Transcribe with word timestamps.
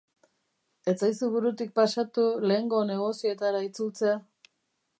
Ez 0.93 0.95
zaizu 1.01 1.27
burutik 1.35 1.75
pasatu 1.81 2.23
lehengo 2.51 2.79
negozioetara 2.93 3.65
itzultzea? 3.67 4.17